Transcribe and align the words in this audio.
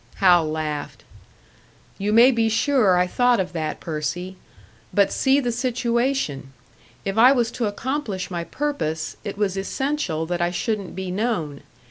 Hal 0.15 0.49
laughed. 0.49 1.03
"You 1.99 2.11
may 2.11 2.31
be 2.31 2.49
sure 2.49 2.97
I 2.97 3.05
thought 3.05 3.39
of 3.39 3.53
that, 3.53 3.79
Percy. 3.79 4.35
But 4.91 5.11
see 5.13 5.39
the 5.39 5.51
situation! 5.51 6.53
If 7.05 7.19
I 7.19 7.31
was 7.31 7.51
to 7.51 7.67
accomplish 7.67 8.31
my 8.31 8.43
purpose, 8.43 9.15
it 9.23 9.37
was 9.37 9.55
essential 9.55 10.25
that 10.25 10.41
I 10.41 10.49
shouldn't 10.49 10.95
be 10.95 11.11
known. 11.11 11.61